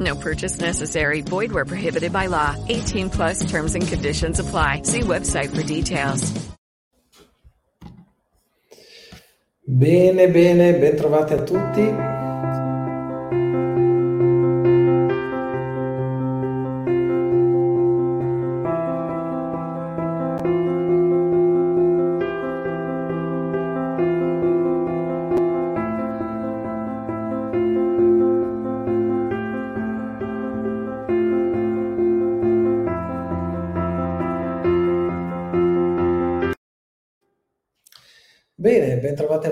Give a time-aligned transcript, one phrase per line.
[0.00, 1.20] No purchase necessary.
[1.20, 2.56] Void where prohibited by law.
[2.68, 4.82] 18 plus terms and conditions apply.
[4.82, 6.32] See website for details.
[9.66, 12.13] Bene, bene, ben trovati a tutti.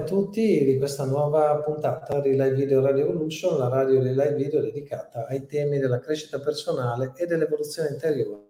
[0.02, 4.34] A tutti di questa nuova puntata di Live Video Radio Evolution, la radio di live
[4.34, 8.48] video dedicata ai temi della crescita personale e dell'evoluzione interiore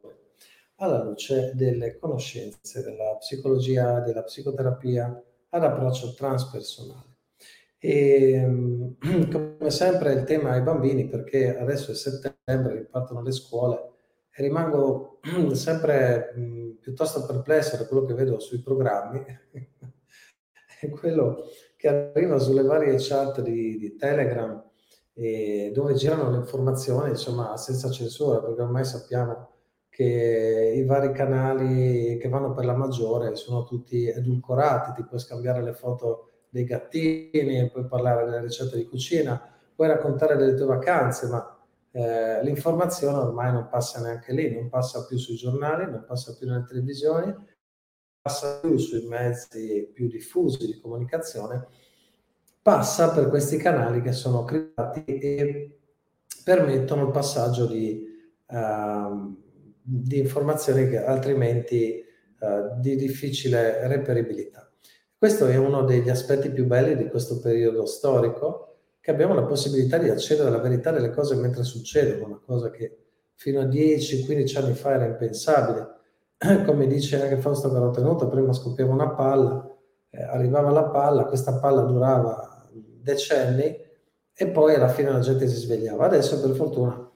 [0.76, 7.16] alla luce delle conoscenze della psicologia, della psicoterapia ad approccio transpersonale.
[7.78, 8.96] E
[9.30, 13.90] come sempre il tema ai bambini perché adesso è settembre, ripartono le scuole
[14.34, 15.20] e rimango
[15.52, 16.32] sempre
[16.80, 19.22] piuttosto perplesso da quello che vedo sui programmi
[20.86, 21.44] è quello
[21.76, 24.62] che arriva sulle varie chat di, di Telegram
[25.14, 29.50] dove girano le informazioni insomma senza censura perché ormai sappiamo
[29.92, 35.62] che i vari canali che vanno per la maggiore sono tutti edulcorati, ti puoi scambiare
[35.62, 39.38] le foto dei gattini, puoi parlare delle ricette di cucina,
[39.74, 41.58] puoi raccontare delle tue vacanze, ma
[41.90, 46.48] eh, l'informazione ormai non passa neanche lì, non passa più sui giornali, non passa più
[46.48, 47.34] nelle televisioni,
[48.22, 51.66] passa più sui mezzi più diffusi di comunicazione,
[52.62, 55.78] passa per questi canali che sono creati e
[56.44, 58.06] permettono il passaggio di,
[58.46, 59.36] uh,
[59.82, 62.04] di informazioni che altrimenti
[62.38, 64.70] uh, di difficile reperibilità.
[65.18, 68.68] Questo è uno degli aspetti più belli di questo periodo storico,
[69.00, 72.98] che abbiamo la possibilità di accedere alla verità delle cose mentre succedono, una cosa che
[73.34, 76.00] fino a 10-15 anni fa era impensabile
[76.66, 79.68] come dice anche Fausto Carotenuto, prima scoppiava una palla,
[80.10, 83.76] eh, arrivava la palla, questa palla durava decenni
[84.34, 86.06] e poi alla fine la gente si svegliava.
[86.06, 87.10] Adesso per fortuna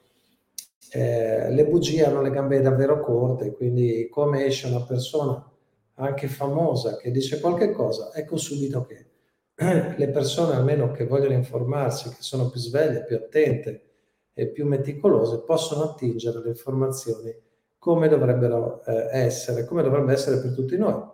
[0.92, 5.44] eh, le bugie hanno le gambe davvero corte, quindi come esce una persona
[5.94, 9.06] anche famosa che dice qualche cosa, ecco subito che
[9.96, 13.82] le persone almeno che vogliono informarsi, che sono più sveglie, più attente
[14.34, 17.34] e più meticolose, possono attingere le informazioni
[17.86, 21.04] come dovrebbero eh, essere, come dovrebbe essere per tutti noi.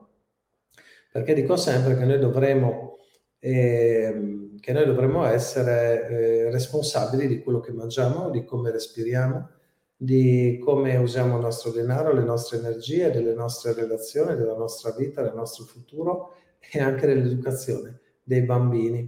[1.13, 2.97] Perché dico sempre che noi dovremo,
[3.41, 9.51] eh, che noi dovremmo essere eh, responsabili di quello che mangiamo, di come respiriamo,
[9.95, 15.21] di come usiamo il nostro denaro, le nostre energie, delle nostre relazioni, della nostra vita,
[15.21, 19.07] del nostro futuro e anche dell'educazione dei bambini.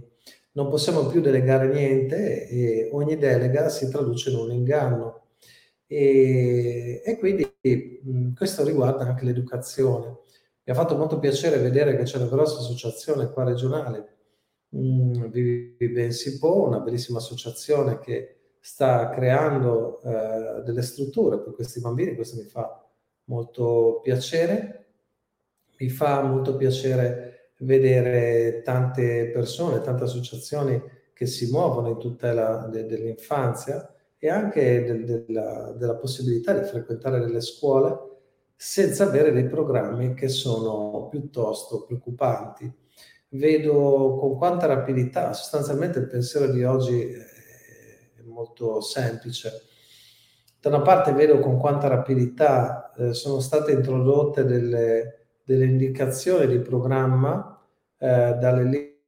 [0.51, 5.23] Non possiamo più delegare niente e ogni delega si traduce in un inganno
[5.87, 7.53] e, e quindi
[8.03, 10.07] mh, questo riguarda anche l'educazione.
[10.63, 14.17] Mi ha fatto molto piacere vedere che c'è una grossa associazione qua regionale,
[14.69, 21.53] mh, Vivi Ben si può, una bellissima associazione che sta creando eh, delle strutture per
[21.53, 22.83] questi bambini, questo mi fa
[23.25, 24.81] molto piacere.
[25.77, 30.81] Mi fa molto piacere vedere tante persone, tante associazioni
[31.13, 37.19] che si muovono in tutela de- dell'infanzia e anche del, della, della possibilità di frequentare
[37.19, 38.13] delle scuole
[38.55, 42.71] senza avere dei programmi che sono piuttosto preoccupanti.
[43.29, 49.63] Vedo con quanta rapidità, sostanzialmente il pensiero di oggi è molto semplice.
[50.59, 56.59] Da una parte vedo con quanta rapidità eh, sono state introdotte delle, delle indicazioni di
[56.59, 57.61] programma
[57.97, 58.61] eh, dalle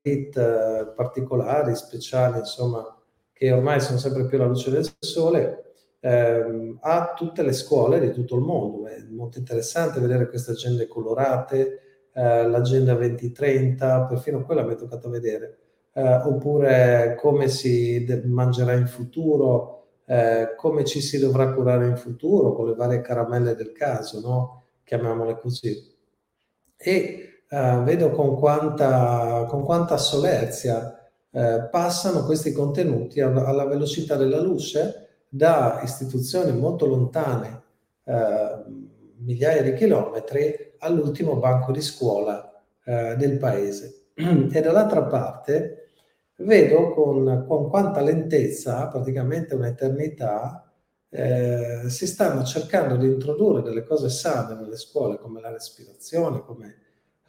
[0.03, 2.96] elite eh, particolari, speciali, insomma,
[3.37, 7.99] che ormai sono sempre più alla luce del sole, eh, ehm, a tutte le scuole
[7.99, 8.87] di tutto il mondo.
[8.87, 11.79] È molto interessante vedere queste agende colorate,
[12.13, 15.57] eh, l'agenda 2030, perfino quella mi è toccato vedere,
[15.93, 19.75] eh, oppure come si de- mangerà in futuro,
[20.05, 24.63] eh, come ci si dovrà curare in futuro con le varie caramelle del caso, no?
[24.83, 25.95] chiamiamole così.
[26.75, 30.96] E eh, vedo con quanta, con quanta solerzia
[31.31, 37.63] eh, passano questi contenuti alla, velocità della luce da istituzioni molto lontane,
[38.03, 38.63] eh,
[39.17, 44.11] migliaia di chilometri, all'ultimo banco di scuola eh, del paese.
[44.17, 45.91] E dall'altra parte
[46.37, 50.71] vedo con, con quanta lentezza, praticamente un'eternità,
[51.09, 56.75] eh, si stanno cercando di introdurre delle cose sane nelle scuole, come la respirazione, come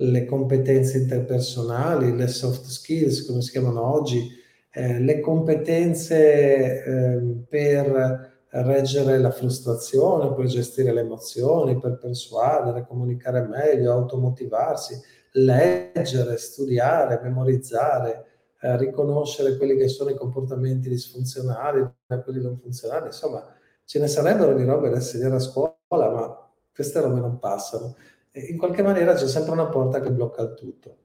[0.00, 4.30] le competenze interpersonali, le soft skills, come si chiamano oggi,
[4.70, 13.42] eh, le competenze eh, per reggere la frustrazione, per gestire le emozioni, per persuadere, comunicare
[13.42, 14.98] meglio, automotivarsi,
[15.32, 18.24] leggere, studiare, memorizzare,
[18.60, 23.44] eh, riconoscere quelli che sono i comportamenti disfunzionali da quelli non funzionali, insomma
[23.84, 27.96] ce ne sarebbero di robe da insegnare a scuola, ma queste robe non passano.
[28.32, 30.96] In qualche maniera c'è sempre una porta che blocca il tutto.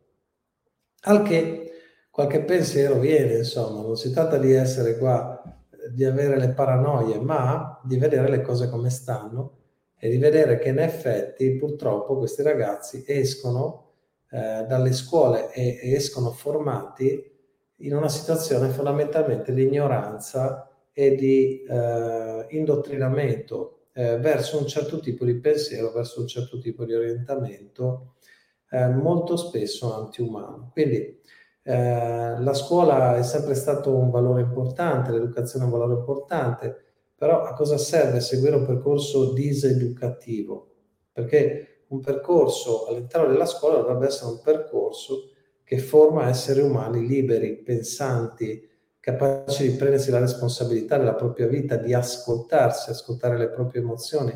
[1.05, 1.71] Al che
[2.09, 5.41] qualche pensiero viene, insomma, non si tratta di essere qua,
[5.91, 9.57] di avere le paranoie, ma di vedere le cose come stanno
[9.97, 13.91] e di vedere che in effetti purtroppo questi ragazzi escono
[14.29, 17.31] eh, dalle scuole e, e escono formati
[17.77, 25.25] in una situazione fondamentalmente di ignoranza e di eh, indottrinamento eh, verso un certo tipo
[25.25, 28.15] di pensiero, verso un certo tipo di orientamento,
[28.69, 30.69] eh, molto spesso antiumano.
[30.71, 31.21] Quindi
[31.63, 36.83] eh, la scuola è sempre stato un valore importante, l'educazione è un valore importante,
[37.15, 40.71] però a cosa serve seguire un percorso diseducativo?
[41.11, 45.29] Perché un percorso all'interno della scuola dovrebbe essere un percorso
[45.63, 48.67] che forma esseri umani liberi, pensanti,
[49.03, 54.33] capaci di prendersi la responsabilità della propria vita, di ascoltarsi, ascoltare le proprie emozioni,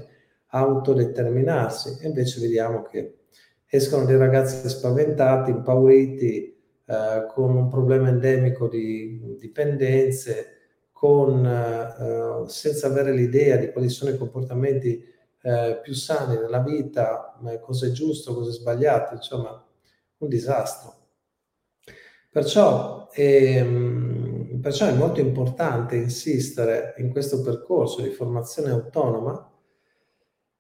[0.48, 2.00] autodeterminarsi.
[2.02, 3.20] E invece vediamo che
[3.66, 6.54] escono dei ragazzi spaventati, impauriti,
[6.86, 10.58] eh, con un problema endemico di dipendenze,
[10.92, 15.02] con, eh, senza avere l'idea di quali sono i comportamenti
[15.44, 19.66] eh, più sani nella vita, cosa è giusto, cosa è sbagliato, insomma,
[20.18, 20.96] un disastro.
[22.30, 23.97] Perciò, ehm,
[24.68, 29.50] perciò è molto importante insistere in questo percorso di formazione autonoma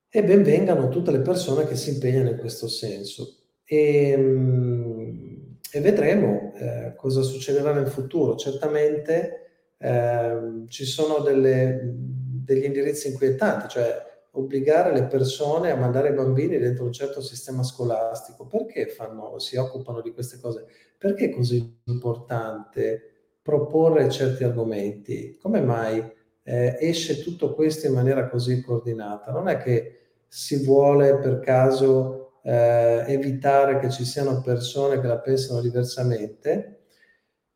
[0.07, 3.35] e benvengano tutte le persone che si impegnano in questo senso.
[3.65, 8.37] E, ehm, e vedremo eh, cosa succederà nel futuro.
[8.37, 16.13] Certamente eh, ci sono delle, degli indirizzi inquietanti, cioè obbligare le persone a mandare i
[16.13, 18.47] bambini dentro un certo sistema scolastico.
[18.47, 20.65] Perché fanno, si occupano di queste cose?
[20.97, 23.11] Perché è così importante
[23.47, 25.37] proporre certi argomenti?
[25.41, 26.03] Come mai
[26.43, 29.31] eh, esce tutto questo in maniera così coordinata?
[29.31, 35.19] Non è che si vuole per caso eh, evitare che ci siano persone che la
[35.19, 36.81] pensano diversamente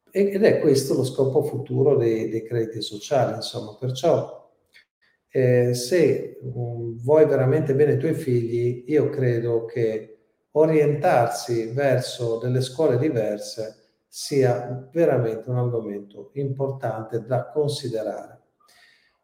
[0.09, 3.75] ed è questo lo scopo futuro dei, dei crediti sociali, insomma.
[3.77, 4.49] Perciò
[5.27, 10.19] eh, se um, vuoi veramente bene i tuoi figli, io credo che
[10.51, 13.80] orientarsi verso delle scuole diverse
[14.13, 18.39] sia veramente un argomento importante da considerare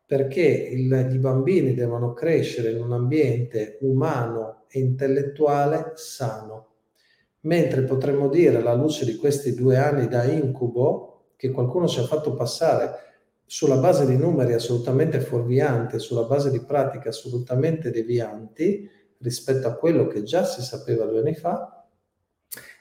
[0.07, 6.67] perché il, i bambini devono crescere in un ambiente umano e intellettuale sano,
[7.41, 12.05] mentre potremmo dire alla luce di questi due anni da incubo che qualcuno ci ha
[12.05, 12.91] fatto passare
[13.45, 20.07] sulla base di numeri assolutamente fuorvianti, sulla base di pratiche assolutamente devianti rispetto a quello
[20.07, 21.85] che già si sapeva due anni fa,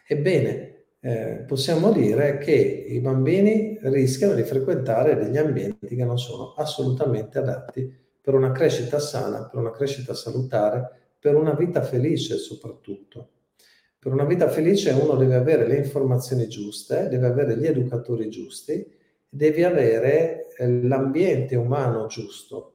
[0.06, 0.75] ebbene,
[1.06, 7.38] eh, possiamo dire che i bambini rischiano di frequentare degli ambienti che non sono assolutamente
[7.38, 7.88] adatti
[8.20, 13.28] per una crescita sana, per una crescita salutare, per una vita felice soprattutto.
[14.00, 18.84] Per una vita felice uno deve avere le informazioni giuste, deve avere gli educatori giusti,
[19.28, 22.72] devi avere eh, l'ambiente umano giusto.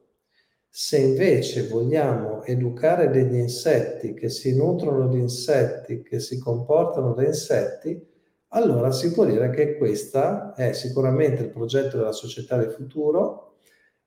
[0.70, 7.26] Se invece vogliamo educare degli insetti che si nutrono di insetti, che si comportano da
[7.26, 8.08] insetti,
[8.54, 13.58] allora si può dire che questo è sicuramente il progetto della società del futuro,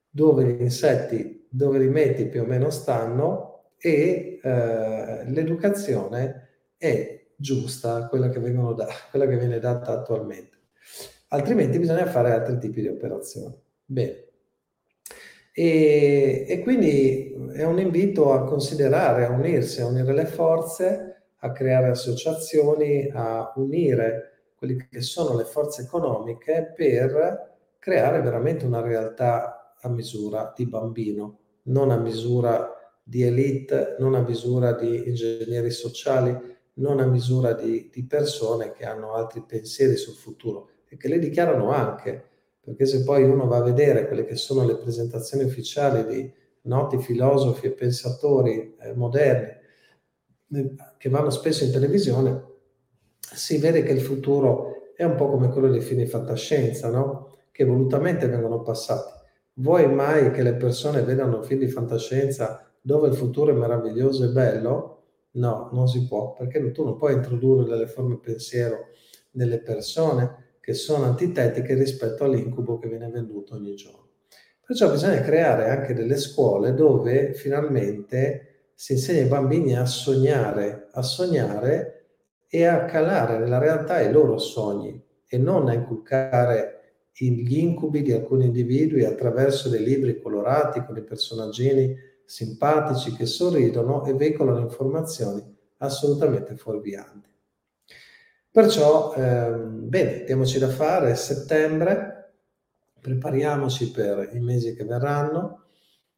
[0.08, 8.06] dove gli insetti, dove li metti più o meno stanno e eh, l'educazione è giusta,
[8.08, 10.54] quella che, da, quella che viene data attualmente
[11.34, 13.54] altrimenti bisogna fare altri tipi di operazioni.
[13.84, 14.22] Bene.
[15.52, 21.52] E, e, quindi è un invito a considerare, a unirsi, a unire le forze, a
[21.52, 29.74] creare associazioni, a unire quelle che sono le forze economiche per creare veramente una realtà
[29.80, 36.36] a misura di bambino, non a misura di elite, non a misura di ingegneri sociali,
[36.74, 41.18] non a misura di, di persone che hanno altri pensieri sul futuro e che le
[41.18, 42.32] dichiarano anche
[42.64, 46.32] perché se poi uno va a vedere quelle che sono le presentazioni ufficiali di
[46.62, 49.52] noti filosofi e pensatori eh, moderni
[50.54, 52.52] eh, che vanno spesso in televisione,
[53.32, 57.38] si vede che il futuro è un po' come quello dei film di fantascienza, no?
[57.50, 59.12] che volutamente vengono passati.
[59.54, 64.28] Vuoi mai che le persone vedano film di fantascienza dove il futuro è meraviglioso e
[64.28, 65.02] bello?
[65.32, 68.88] No, non si può, perché tu non puoi introdurre delle forme pensiero
[69.32, 74.08] nelle persone che sono antitetiche rispetto all'incubo che viene venduto ogni giorno.
[74.66, 81.02] Perciò bisogna creare anche delle scuole dove finalmente si insegna ai bambini a sognare, a
[81.02, 82.03] sognare
[82.54, 88.12] e a calare nella realtà i loro sogni e non a inculcare gli incubi di
[88.12, 95.42] alcuni individui attraverso dei libri colorati con i personaggini simpatici che sorridono e veicolano informazioni
[95.78, 97.28] assolutamente fuorvianti.
[98.52, 102.34] Perciò, ehm, bene, diamoci da fare, settembre,
[103.00, 105.64] prepariamoci per i mesi che verranno,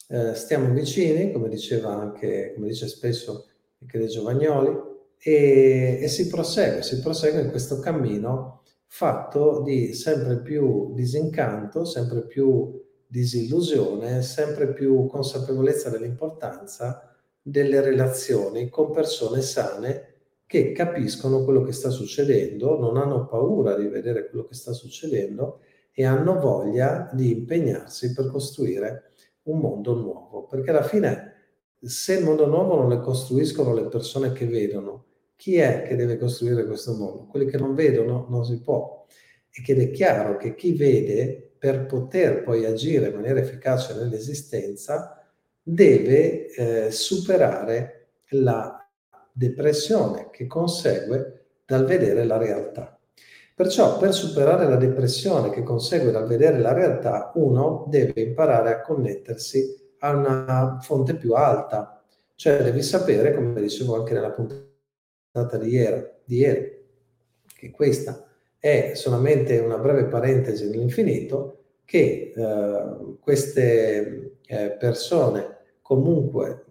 [0.09, 3.47] eh, stiamo vicini, come diceva anche, come dice spesso
[3.78, 4.86] Michele Giovagnoli,
[5.19, 12.27] e, e si prosegue, si prosegue in questo cammino fatto di sempre più disincanto, sempre
[12.27, 20.15] più disillusione, sempre più consapevolezza dell'importanza delle relazioni con persone sane
[20.47, 25.61] che capiscono quello che sta succedendo, non hanno paura di vedere quello che sta succedendo
[25.93, 29.13] e hanno voglia di impegnarsi per costruire
[29.45, 30.47] un mondo nuovo.
[30.47, 31.33] Perché alla fine,
[31.81, 35.06] se il mondo nuovo non lo costruiscono le persone che vedono,
[35.37, 37.26] chi è che deve costruire questo mondo?
[37.26, 39.07] Quelli che non vedono non si può.
[39.50, 45.23] E che è chiaro che chi vede, per poter poi agire in maniera efficace nell'esistenza,
[45.62, 48.88] deve eh, superare la
[49.33, 52.99] depressione che consegue dal vedere la realtà.
[53.55, 58.81] Perciò per superare la depressione che consegue dal vedere la realtà, uno deve imparare a
[58.83, 62.02] connettersi a una fonte più alta,
[62.35, 64.66] cioè devi sapere, come dicevo anche nella puntata
[65.45, 66.85] di ieri, di ieri
[67.47, 68.26] che questa
[68.59, 76.64] è solamente una breve parentesi nell'infinito, che eh, queste eh, persone comunque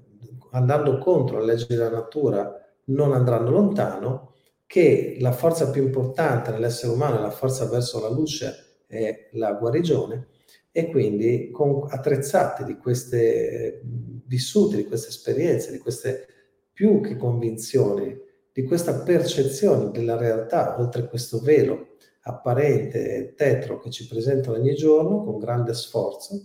[0.51, 2.53] andando contro la legge della natura,
[2.85, 4.33] non andranno lontano,
[4.65, 9.53] che la forza più importante nell'essere umano è la forza verso la luce e la
[9.53, 10.27] guarigione,
[10.71, 13.81] e quindi con, attrezzati di queste
[14.25, 16.27] vissute, di queste esperienze, di queste
[16.73, 18.17] più che convinzioni,
[18.55, 25.25] di questa percezione della realtà, oltre questo velo apparente tetro che ci presentano ogni giorno
[25.25, 26.39] con grande sforzo,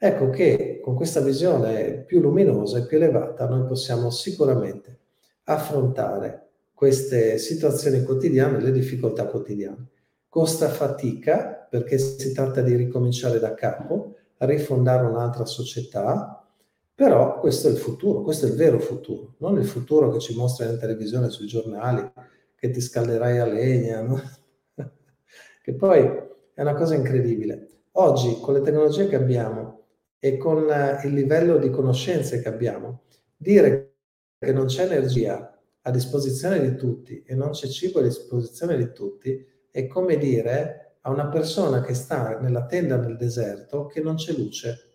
[0.00, 4.96] Ecco che con questa visione più luminosa e più elevata noi possiamo sicuramente
[5.44, 9.88] affrontare queste situazioni quotidiane, le difficoltà quotidiane.
[10.28, 16.37] Costa fatica perché si tratta di ricominciare da capo, rifondare un'altra società,
[16.98, 20.34] però questo è il futuro, questo è il vero futuro, non il futuro che ci
[20.34, 22.10] mostra in televisione, sui giornali,
[22.56, 24.20] che ti scalderai a legna, no?
[25.62, 26.00] che poi
[26.52, 27.82] è una cosa incredibile.
[27.92, 29.84] Oggi con le tecnologie che abbiamo
[30.18, 33.02] e con eh, il livello di conoscenze che abbiamo,
[33.36, 33.92] dire
[34.36, 38.90] che non c'è energia a disposizione di tutti e non c'è cibo a disposizione di
[38.90, 44.16] tutti è come dire a una persona che sta nella tenda nel deserto che non
[44.16, 44.87] c'è luce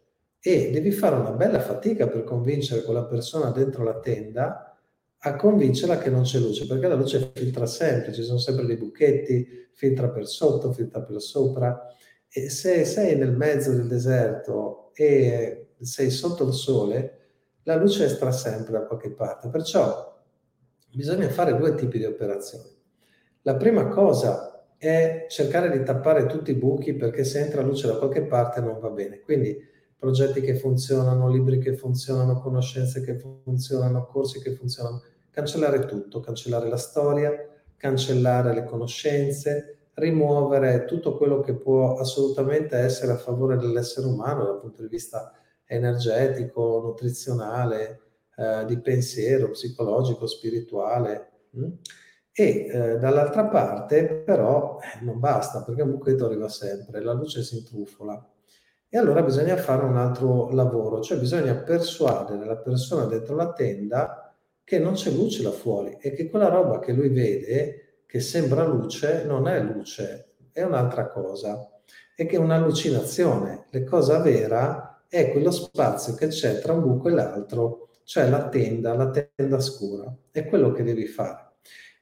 [0.46, 4.78] e devi fare una bella fatica per convincere quella persona dentro la tenda
[5.18, 8.76] a convincerla che non c'è luce, perché la luce filtra sempre, ci sono sempre dei
[8.76, 11.88] buchetti, filtra per sotto, filtra per sopra.
[12.28, 17.20] E se sei nel mezzo del deserto e sei sotto il sole,
[17.64, 19.48] la luce sta sempre da qualche parte.
[19.48, 20.22] Perciò
[20.94, 22.70] bisogna fare due tipi di operazioni.
[23.44, 27.96] La prima cosa è cercare di tappare tutti i buchi perché se entra luce da
[27.96, 29.22] qualche parte non va bene.
[29.22, 29.72] Quindi
[30.04, 35.02] progetti che funzionano, libri che funzionano, conoscenze che funzionano, corsi che funzionano.
[35.30, 37.32] Cancellare tutto, cancellare la storia,
[37.78, 44.60] cancellare le conoscenze, rimuovere tutto quello che può assolutamente essere a favore dell'essere umano dal
[44.60, 45.32] punto di vista
[45.66, 48.02] energetico, nutrizionale,
[48.36, 51.46] eh, di pensiero, psicologico, spirituale.
[51.52, 51.68] Hm?
[52.34, 57.42] E eh, dall'altra parte però eh, non basta perché un buchetto arriva sempre, la luce
[57.42, 58.33] si intrufola
[58.96, 64.32] E allora bisogna fare un altro lavoro, cioè bisogna persuadere la persona dentro la tenda
[64.64, 68.64] che non c'è luce là fuori e che quella roba che lui vede, che sembra
[68.64, 71.72] luce, non è luce, è un'altra cosa.
[72.16, 73.66] E che è un'allucinazione.
[73.72, 78.48] La cosa vera è quello spazio che c'è tra un buco e l'altro, cioè la
[78.48, 80.16] tenda, la tenda scura.
[80.30, 81.53] È quello che devi fare.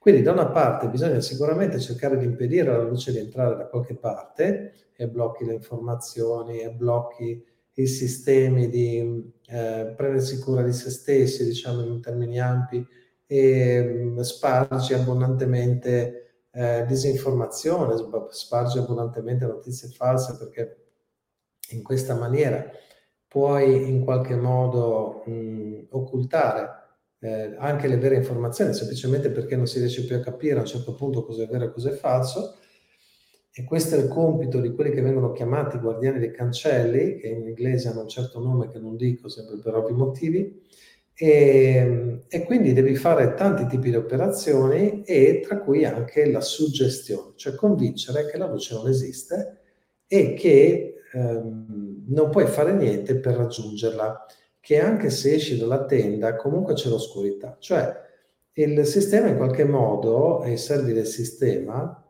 [0.02, 3.94] Quindi da una parte bisogna sicuramente cercare di impedire alla luce di entrare da qualche
[3.94, 10.90] parte, e blocchi le informazioni e blocchi i sistemi di eh, prendersi cura di se
[10.90, 12.84] stessi, diciamo in termini ampi,
[13.28, 17.94] e mh, mm, spargi abbondantemente eh, disinformazione,
[18.32, 20.78] spargi abbondantemente notizie false perché
[21.74, 22.68] in questa maniera
[23.28, 26.81] puoi in qualche modo mh, mm, occultare
[27.22, 30.66] eh, anche le vere informazioni, semplicemente perché non si riesce più a capire a un
[30.66, 32.58] certo punto cosa è vero e cosa è falso.
[33.54, 37.48] E questo è il compito di quelli che vengono chiamati guardiani dei cancelli, che in
[37.48, 40.62] inglese hanno un certo nome che non dico sempre per ovvi motivi,
[41.14, 47.34] e, e, quindi devi fare tanti tipi di operazioni e tra cui anche la suggestione,
[47.36, 49.60] cioè convincere che la luce non esiste
[50.08, 54.26] e che ehm, non puoi fare niente per raggiungerla,
[54.62, 58.00] che anche se esci dalla tenda comunque c'è l'oscurità, cioè
[58.54, 62.02] il sistema in qualche modo, e servi del sistema,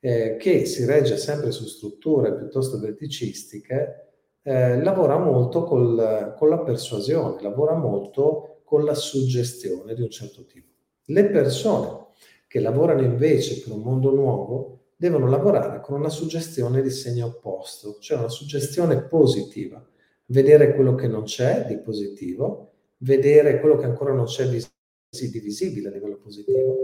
[0.00, 4.08] eh, che si regge sempre su strutture piuttosto verticistiche,
[4.42, 10.44] eh, lavora molto col, con la persuasione, lavora molto con la suggestione di un certo
[10.44, 10.66] tipo.
[11.04, 12.06] Le persone
[12.48, 17.98] che lavorano invece per un mondo nuovo devono lavorare con una suggestione di segno opposto,
[18.00, 19.84] cioè una suggestione positiva,
[20.26, 24.60] vedere quello che non c'è di positivo, vedere quello che ancora non c'è di
[25.20, 26.76] di visibile a livello positivo,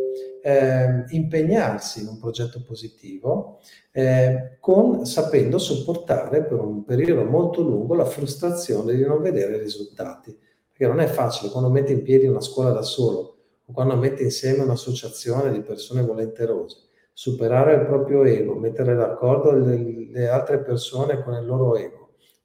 [0.43, 7.95] eh, impegnarsi in un progetto positivo, eh, con, sapendo sopportare per un periodo molto lungo
[7.95, 10.37] la frustrazione di non vedere risultati.
[10.69, 14.23] Perché non è facile quando metti in piedi una scuola da solo o quando metti
[14.23, 16.77] insieme un'associazione di persone volenterose,
[17.15, 21.98] superare il proprio ego, mettere d'accordo le, le altre persone con il loro ego,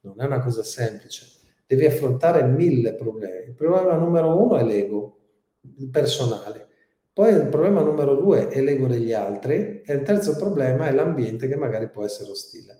[0.03, 1.25] non è una cosa semplice.
[1.65, 3.47] Devi affrontare mille problemi.
[3.47, 5.19] Il problema numero uno è l'ego,
[5.91, 6.67] personale.
[7.13, 11.47] Poi il problema numero due è l'ego degli altri e il terzo problema è l'ambiente
[11.47, 12.79] che magari può essere ostile.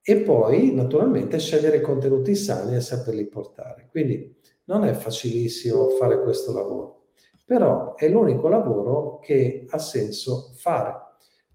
[0.00, 3.88] E poi, naturalmente, scegliere contenuti sani e saperli portare.
[3.90, 7.08] Quindi non è facilissimo fare questo lavoro,
[7.44, 10.94] però è l'unico lavoro che ha senso fare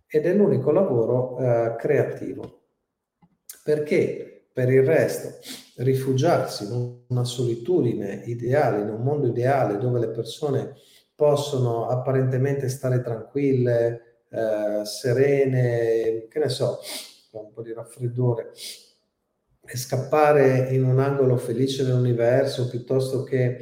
[0.06, 2.62] ed è l'unico lavoro eh, creativo.
[3.64, 4.27] Perché
[4.58, 5.36] per il resto
[5.84, 10.74] rifugiarsi in una solitudine ideale, in un mondo ideale dove le persone
[11.14, 16.80] possono apparentemente stare tranquille, eh, serene, che ne so,
[17.34, 18.52] un po' di raffreddore,
[19.64, 23.60] e scappare in un angolo felice dell'universo piuttosto che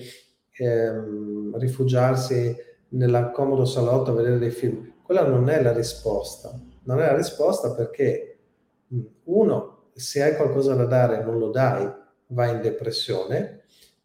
[0.53, 2.55] ehm, rifugiarsi
[2.91, 4.93] nel comodo salotto a vedere dei film.
[5.03, 6.57] Quella non è la risposta.
[6.83, 8.37] Non è la risposta perché,
[9.25, 11.89] uno, se hai qualcosa da dare e non lo dai,
[12.27, 13.63] vai in depressione.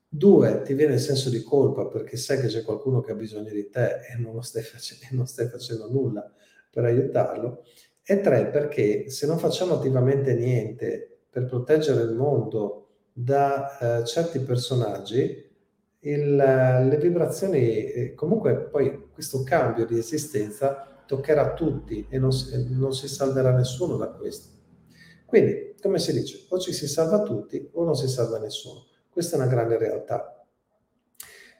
[0.08, 3.50] Due, ti viene il senso di colpa perché sai che c'è qualcuno che ha bisogno
[3.50, 6.30] di te e non, stai, face- non stai facendo nulla
[6.70, 7.64] per aiutarlo.
[8.02, 14.40] E tre, perché se non facciamo attivamente niente per proteggere il mondo da eh, certi
[14.40, 15.48] personaggi,
[16.00, 22.30] il, le vibrazioni, eh, comunque poi questo cambio di esistenza toccherà tutti e non,
[22.70, 24.59] non si salverà nessuno da questo.
[25.30, 28.86] Quindi, come si dice, o ci si salva tutti o non si salva nessuno.
[29.08, 30.44] Questa è una grande realtà.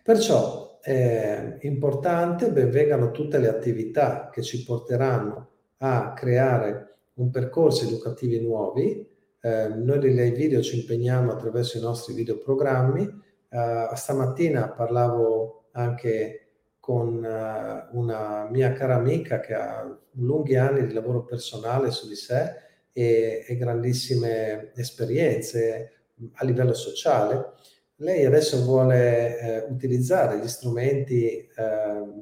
[0.03, 8.41] Perciò è importante, benvengano tutte le attività che ci porteranno a creare un percorso educativi
[8.41, 9.09] nuovi.
[9.41, 13.23] Eh, noi di Lei Video ci impegniamo attraverso i nostri videoprogrammi.
[13.51, 16.47] Eh, stamattina parlavo anche
[16.81, 22.17] con uh, una mia cara amica che ha lunghi anni di lavoro personale su di
[22.17, 25.93] sé e, e grandissime esperienze
[26.35, 27.55] a livello sociale,
[27.97, 31.49] lei adesso vuole eh, utilizzare gli strumenti eh,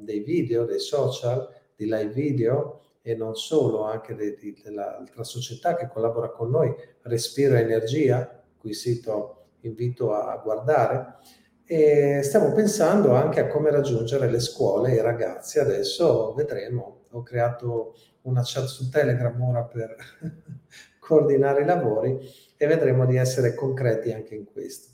[0.01, 5.75] dei video, dei social, di live video e non solo, anche de, de, dell'altra società
[5.75, 11.15] che collabora con noi, Respira Energia, cui sito invito a guardare.
[11.71, 15.59] E stiamo pensando anche a come raggiungere le scuole e i ragazzi.
[15.59, 17.01] Adesso vedremo.
[17.11, 19.95] Ho creato una chat su Telegram ora per
[20.97, 22.17] coordinare i lavori
[22.57, 24.93] e vedremo di essere concreti anche in questo.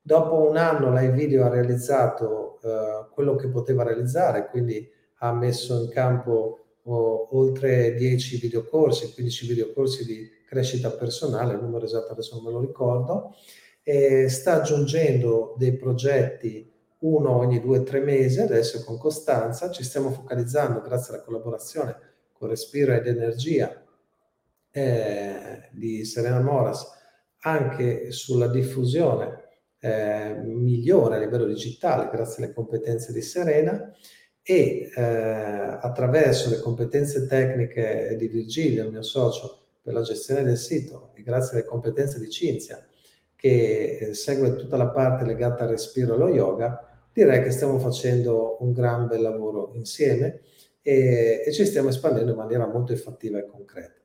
[0.00, 5.78] Dopo un anno Live Video ha realizzato uh, quello che poteva realizzare, quindi ha messo
[5.78, 12.36] in campo oh, oltre 10 videocorsi, 15 videocorsi di crescita personale, il numero esatto adesso
[12.36, 13.34] non me lo ricordo,
[13.84, 19.70] e sta aggiungendo dei progetti uno ogni due o tre mesi, adesso con costanza.
[19.70, 21.96] Ci stiamo focalizzando grazie alla collaborazione
[22.32, 23.84] con Respiro ed Energia
[24.70, 26.90] eh, di Serena Moras
[27.40, 29.42] anche sulla diffusione
[29.78, 33.92] eh, migliore a livello digitale grazie alle competenze di Serena.
[34.46, 40.56] E eh, attraverso le competenze tecniche di Virgilio, il mio socio, per la gestione del
[40.56, 42.82] sito e grazie alle competenze di Cinzia,
[43.44, 47.78] che eh, segue tutta la parte legata al respiro e allo yoga, direi che stiamo
[47.78, 50.40] facendo un gran bel lavoro insieme
[50.80, 54.00] e, e ci stiamo espandendo in maniera molto effettiva e concreta.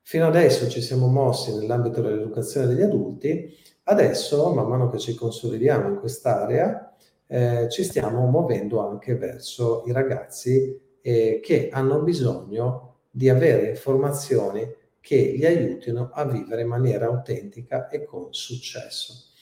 [0.00, 3.52] Fino adesso ci siamo mossi nell'ambito dell'educazione degli adulti,
[3.82, 6.94] adesso, man mano che ci consolidiamo in quest'area,
[7.26, 14.72] eh, ci stiamo muovendo anche verso i ragazzi eh, che hanno bisogno di avere informazioni
[15.04, 19.32] che li aiutino a vivere in maniera autentica e con successo.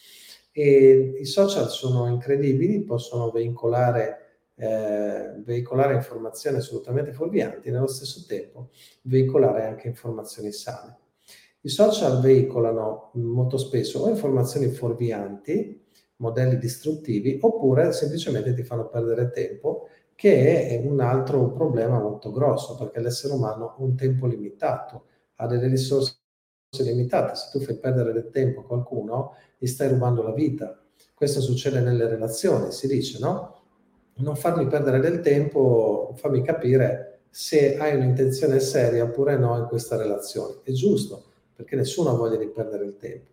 [0.51, 4.23] E I social sono incredibili, possono veicolare
[4.57, 8.71] eh, veicolare informazioni assolutamente fuorvianti e nello stesso tempo
[9.03, 10.99] veicolare anche informazioni sane.
[11.61, 15.81] I social veicolano molto spesso o informazioni fuorvianti,
[16.17, 22.77] modelli distruttivi, oppure semplicemente ti fanno perdere tempo, che è un altro problema molto grosso,
[22.77, 25.07] perché l'essere umano ha un tempo limitato,
[25.43, 26.17] ha delle risorse
[26.79, 27.35] limitate.
[27.35, 30.81] Se tu fai perdere del tempo a qualcuno, gli stai rubando la vita.
[31.15, 33.61] Questo succede nelle relazioni, si dice, no?
[34.17, 39.97] non farmi perdere del tempo, fammi capire se hai un'intenzione seria oppure no in questa
[39.97, 40.57] relazione.
[40.63, 41.25] È giusto,
[41.55, 43.31] perché nessuno ha voglia di perdere il tempo.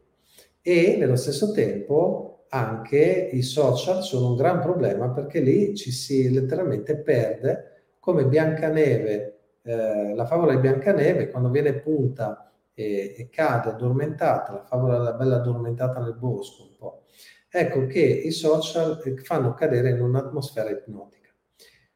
[0.61, 6.31] E nello stesso tempo anche i social sono un gran problema perché lì ci si
[6.31, 7.69] letteralmente perde
[7.99, 14.63] come Biancaneve, eh, la favola di Biancaneve quando viene punta e, e cade addormentata, la
[14.63, 17.03] favola della bella addormentata nel bosco un po'
[17.51, 21.33] ecco che i social fanno cadere in un'atmosfera ipnotica.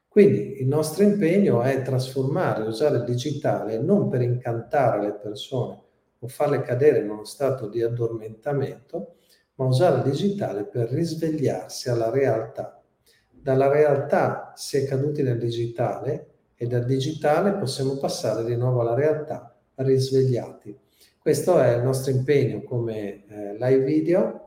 [0.08, 5.82] Quindi il nostro impegno è trasformare, usare il digitale non per incantare le persone
[6.20, 9.16] o farle cadere in uno stato di addormentamento,
[9.56, 12.82] ma usare il digitale per risvegliarsi alla realtà.
[13.30, 16.33] Dalla realtà si è caduti nel digitale
[16.64, 20.78] e dal digitale possiamo passare di nuovo alla realtà risvegliati.
[21.20, 24.44] Questo è il nostro impegno come eh, live video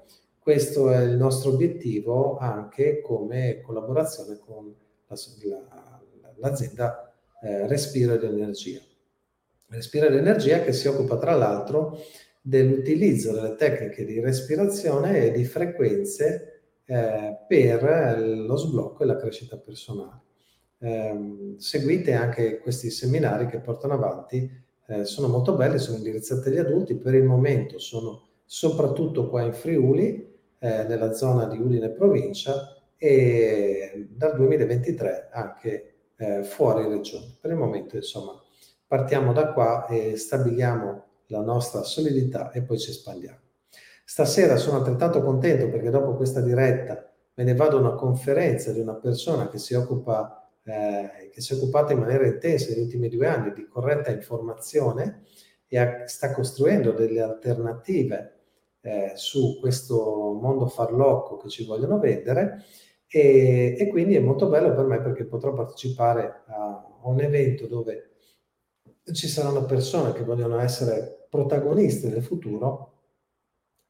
[0.46, 4.72] questo è il nostro obiettivo anche come collaborazione con
[5.08, 8.80] la, la, l'azienda eh, Respiro ed Energia.
[9.70, 11.98] Respiro ed Energia che si occupa tra l'altro
[12.40, 19.56] dell'utilizzo delle tecniche di respirazione e di frequenze eh, per lo sblocco e la crescita
[19.56, 20.25] personale.
[20.78, 24.50] Eh, seguite anche questi seminari che portano avanti,
[24.88, 29.52] eh, sono molto belli, sono indirizzati agli adulti, per il momento sono soprattutto qua in
[29.52, 37.36] Friuli, eh, nella zona di Udine provincia e dal 2023 anche eh, fuori regione.
[37.40, 38.40] Per il momento, insomma,
[38.86, 43.38] partiamo da qua e stabiliamo la nostra solidità e poi ci espandiamo.
[44.04, 48.80] Stasera sono altrettanto contento perché dopo questa diretta me ne vado a una conferenza di
[48.80, 53.08] una persona che si occupa, eh, che si è occupata in maniera intensa negli ultimi
[53.08, 55.22] due anni di corretta informazione
[55.68, 58.34] e ha, sta costruendo delle alternative
[58.80, 62.64] eh, su questo mondo farlocco che ci vogliono vendere.
[63.08, 67.68] E, e, quindi è molto bello per me perché potrò partecipare a, a un evento
[67.68, 68.10] dove
[69.12, 72.94] ci saranno persone che vogliono essere protagonisti del futuro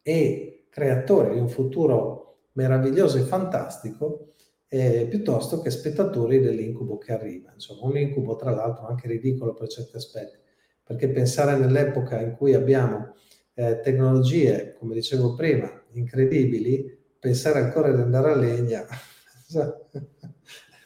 [0.03, 4.35] e creatori di un futuro meraviglioso e fantastico
[4.69, 7.53] eh, piuttosto che spettatori dell'incubo che arriva.
[7.53, 10.37] Insomma, un incubo tra l'altro anche ridicolo per certi aspetti,
[10.83, 13.15] perché pensare nell'epoca in cui abbiamo
[13.55, 18.87] eh, tecnologie, come dicevo prima, incredibili, pensare ancora di andare a legna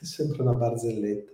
[0.00, 1.32] è sempre una barzelletta.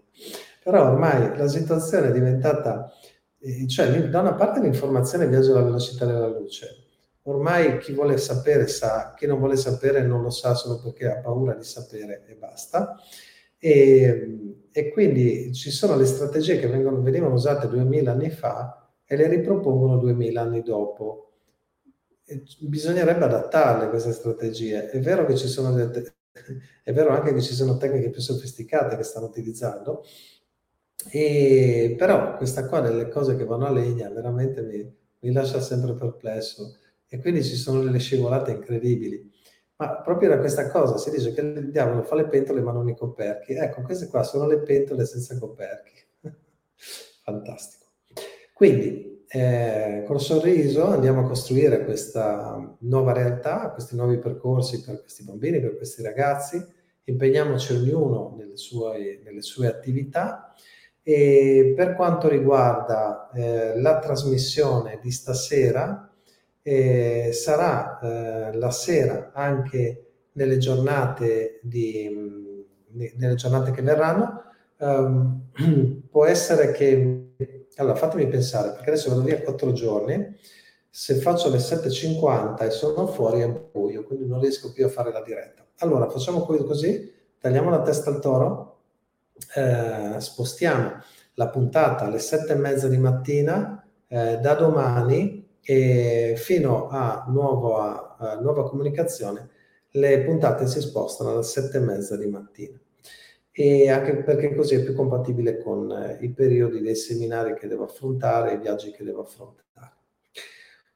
[0.64, 2.90] Però ormai la situazione è diventata,
[3.38, 6.86] eh, cioè da una parte l'informazione viaggia alla velocità della luce,
[7.27, 11.21] ormai chi vuole sapere sa, chi non vuole sapere non lo sa solo perché ha
[11.21, 12.97] paura di sapere e basta.
[13.59, 19.17] E, e quindi ci sono le strategie che vengono, venivano usate 2000 anni fa e
[19.17, 21.23] le ripropongono 2000 anni dopo
[22.61, 24.91] bisognerebbe adattarle queste strategie.
[24.91, 25.75] È vero che ci sono
[26.83, 30.05] è vero anche che ci sono tecniche più sofisticate che stanno utilizzando,
[31.11, 35.95] e, però questa qua delle cose che vanno a legna veramente mi, mi lascia sempre
[35.95, 36.77] perplesso
[37.09, 39.33] e quindi ci sono delle scivolate incredibili.
[39.77, 42.88] Ma proprio da questa cosa si dice che il diavolo fa le pentole ma non
[42.88, 43.53] i coperchi.
[43.53, 45.92] Ecco, queste qua sono le pentole senza coperchi.
[47.23, 47.85] Fantastico.
[48.55, 55.25] Quindi eh, col sorriso andiamo a costruire questa nuova realtà, questi nuovi percorsi per questi
[55.25, 56.64] bambini, per questi ragazzi,
[57.05, 60.55] impegniamoci ognuno nelle sue, nelle sue attività
[61.03, 66.06] e per quanto riguarda eh, la trasmissione di stasera,
[66.68, 72.11] eh, sarà eh, la sera anche nelle giornate, di,
[72.88, 74.42] nelle giornate che verranno.
[74.79, 75.50] Um,
[76.11, 77.35] può essere che
[77.76, 80.37] allora, fatemi pensare, perché adesso vado via quattro giorni,
[80.90, 85.12] se faccio le 7.50 e sono fuori è buio, quindi non riesco più a fare
[85.12, 85.64] la diretta.
[85.79, 88.81] Allora, facciamo così, tagliamo la testa al toro,
[89.55, 90.94] eh, spostiamo
[91.35, 98.16] la puntata alle sette e mezza di mattina, eh, da domani e fino a nuova,
[98.18, 99.50] a nuova comunicazione,
[99.90, 102.79] le puntate si spostano alle sette e mezza di mattina
[103.59, 107.85] e anche perché così è più compatibile con eh, i periodi dei seminari che devo
[107.85, 109.64] affrontare, i viaggi che devo affrontare.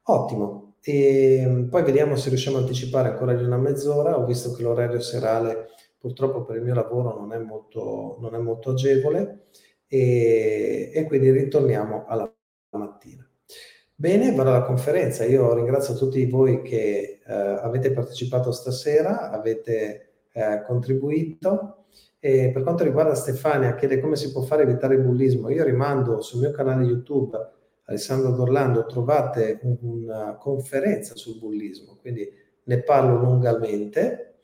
[0.03, 4.51] Ottimo, e mm, poi vediamo se riusciamo a anticipare ancora di una mezz'ora, ho visto
[4.53, 9.45] che l'orario serale purtroppo per il mio lavoro non è molto, non è molto agevole
[9.87, 12.31] e, e quindi ritorniamo alla.
[14.01, 15.25] Bene, vado alla conferenza.
[15.25, 21.83] Io ringrazio tutti voi che eh, avete partecipato stasera, avete eh, contribuito.
[22.19, 25.49] E per quanto riguarda Stefania, chiede come si può fare evitare il bullismo.
[25.49, 27.37] Io rimando sul mio canale YouTube
[27.83, 32.27] Alessandro D'Orlando, trovate un, una conferenza sul bullismo, quindi
[32.63, 34.37] ne parlo lungamente.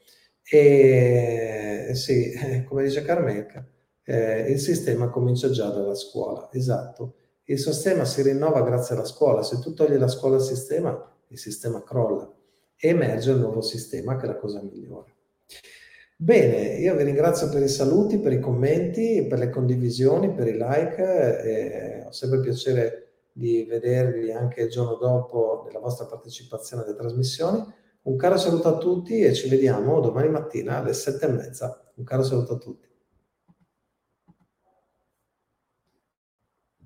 [0.43, 2.31] E sì,
[2.69, 3.67] come dice Carmelca,
[4.03, 7.15] eh, il sistema comincia già dalla scuola, esatto.
[7.49, 9.41] Il sistema si rinnova grazie alla scuola.
[9.41, 12.29] Se tu togli la scuola al sistema, il sistema crolla
[12.75, 15.15] e emerge un nuovo sistema che è la cosa migliore.
[16.17, 20.57] Bene, io vi ringrazio per i saluti, per i commenti, per le condivisioni, per i
[20.59, 22.03] like.
[22.05, 27.63] Ho sempre piacere di vedervi anche il giorno dopo nella vostra partecipazione alle trasmissioni.
[28.01, 31.91] Un caro saluto a tutti e ci vediamo domani mattina alle sette e mezza.
[31.95, 32.86] Un caro saluto a tutti.